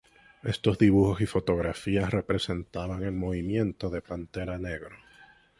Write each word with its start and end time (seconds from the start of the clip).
Estos 0.41 0.79
dibujos 0.79 1.21
y 1.21 1.27
fotografías 1.27 2.09
representaban 2.09 3.03
el 3.03 3.11
Movimiento 3.11 3.91
de 3.91 4.01
Pantera 4.01 4.57
Negro. 4.57 4.95